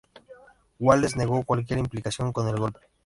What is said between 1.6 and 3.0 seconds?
implicación en el golpe.